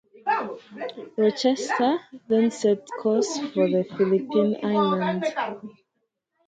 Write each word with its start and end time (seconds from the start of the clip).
Rochester 1.15 1.99
then 2.27 2.49
set 2.49 2.87
course 2.99 3.37
for 3.53 3.69
the 3.69 3.83
Philippine 3.95 4.57
Islands. 4.65 5.27